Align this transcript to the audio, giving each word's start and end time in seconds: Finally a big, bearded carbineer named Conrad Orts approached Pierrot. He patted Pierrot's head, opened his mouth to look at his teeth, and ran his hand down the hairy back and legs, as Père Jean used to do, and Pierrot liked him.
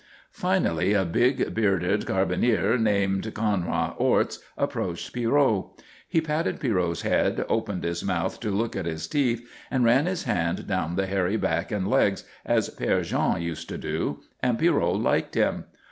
Finally 0.33 0.93
a 0.93 1.05
big, 1.05 1.53
bearded 1.53 2.07
carbineer 2.07 2.75
named 2.75 3.31
Conrad 3.35 3.93
Orts 3.97 4.39
approached 4.57 5.13
Pierrot. 5.13 5.65
He 6.09 6.19
patted 6.21 6.59
Pierrot's 6.59 7.03
head, 7.03 7.45
opened 7.47 7.83
his 7.83 8.03
mouth 8.03 8.39
to 8.39 8.49
look 8.49 8.75
at 8.75 8.87
his 8.87 9.07
teeth, 9.07 9.47
and 9.69 9.85
ran 9.85 10.07
his 10.07 10.23
hand 10.23 10.65
down 10.65 10.95
the 10.95 11.05
hairy 11.05 11.37
back 11.37 11.71
and 11.71 11.87
legs, 11.87 12.23
as 12.43 12.71
Père 12.75 13.03
Jean 13.03 13.43
used 13.43 13.69
to 13.69 13.77
do, 13.77 14.23
and 14.41 14.57
Pierrot 14.57 14.95
liked 14.99 15.35
him. 15.35 15.65